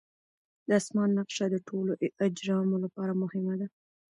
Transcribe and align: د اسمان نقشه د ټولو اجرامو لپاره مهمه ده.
د 0.67 0.69
اسمان 0.79 1.09
نقشه 1.19 1.45
د 1.51 1.55
ټولو 1.67 1.91
اجرامو 2.25 2.77
لپاره 2.85 3.19
مهمه 3.21 3.53
ده. 3.59 3.67